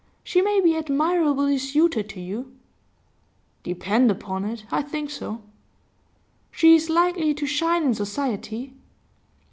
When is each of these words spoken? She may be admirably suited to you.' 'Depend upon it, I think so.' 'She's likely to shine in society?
She 0.23 0.41
may 0.41 0.59
be 0.61 0.75
admirably 0.75 1.59
suited 1.59 2.09
to 2.09 2.19
you.' 2.19 2.55
'Depend 3.61 4.09
upon 4.09 4.45
it, 4.45 4.65
I 4.71 4.81
think 4.81 5.11
so.' 5.11 5.43
'She's 6.49 6.89
likely 6.89 7.35
to 7.35 7.45
shine 7.45 7.83
in 7.83 7.93
society? 7.93 8.73